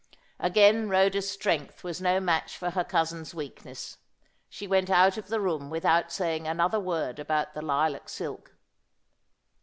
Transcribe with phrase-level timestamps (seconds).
[0.39, 3.99] Again Rhoda's strength was no match for her cousin's weakness.
[4.49, 8.55] She went out of the room without saying another word about the lilac silk.